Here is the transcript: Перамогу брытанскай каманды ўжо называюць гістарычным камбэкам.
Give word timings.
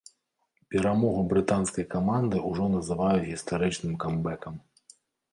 Перамогу 0.75 1.25
брытанскай 1.33 1.85
каманды 1.95 2.41
ўжо 2.51 2.65
называюць 2.75 3.27
гістарычным 3.27 3.93
камбэкам. 4.05 4.57